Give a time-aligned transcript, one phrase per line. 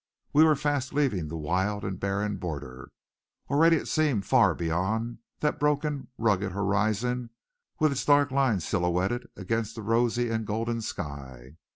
[0.33, 2.91] We were fast leaving the wild and barren border.
[3.51, 7.29] Already it seemed far beyond that broken rugged horizon
[7.79, 11.57] with its dark line silhouetted against the rosy and golden sky.